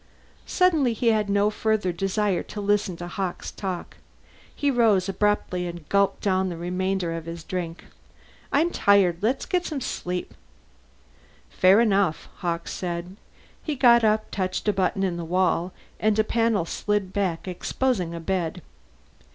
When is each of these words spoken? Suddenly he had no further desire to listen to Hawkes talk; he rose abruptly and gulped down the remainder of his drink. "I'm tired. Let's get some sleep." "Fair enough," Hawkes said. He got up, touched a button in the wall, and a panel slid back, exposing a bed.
Suddenly 0.47 0.93
he 0.93 1.09
had 1.09 1.29
no 1.29 1.51
further 1.51 1.91
desire 1.91 2.41
to 2.41 2.59
listen 2.59 2.97
to 2.97 3.07
Hawkes 3.07 3.51
talk; 3.51 3.97
he 4.55 4.71
rose 4.71 5.07
abruptly 5.07 5.67
and 5.67 5.87
gulped 5.89 6.21
down 6.23 6.49
the 6.49 6.57
remainder 6.57 7.13
of 7.15 7.25
his 7.25 7.43
drink. 7.43 7.85
"I'm 8.51 8.71
tired. 8.71 9.17
Let's 9.21 9.45
get 9.45 9.63
some 9.67 9.79
sleep." 9.79 10.33
"Fair 11.51 11.79
enough," 11.79 12.29
Hawkes 12.37 12.71
said. 12.73 13.15
He 13.61 13.75
got 13.75 14.03
up, 14.03 14.31
touched 14.31 14.67
a 14.67 14.73
button 14.73 15.03
in 15.03 15.17
the 15.17 15.23
wall, 15.23 15.71
and 15.99 16.17
a 16.17 16.23
panel 16.23 16.65
slid 16.65 17.13
back, 17.13 17.47
exposing 17.47 18.15
a 18.15 18.19
bed. 18.19 18.63